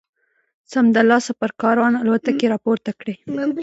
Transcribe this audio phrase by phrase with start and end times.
[0.71, 3.15] سمدلاسه پر کاروان الوتکې را پورته کړي.